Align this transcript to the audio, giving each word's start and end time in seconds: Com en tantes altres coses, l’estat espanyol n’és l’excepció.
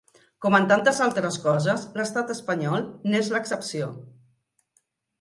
Com 0.45 0.55
en 0.59 0.63
tantes 0.71 1.01
altres 1.07 1.37
coses, 1.43 1.85
l’estat 2.01 2.35
espanyol 2.39 2.91
n’és 3.13 3.33
l’excepció. 3.37 3.95